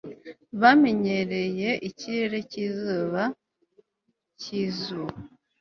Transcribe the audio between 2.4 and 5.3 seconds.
cyizuba cyizuba